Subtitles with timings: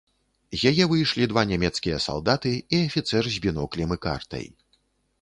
[0.61, 4.47] З яе выйшлі два нямецкія салдаты і афіцэр з біноклем і картай.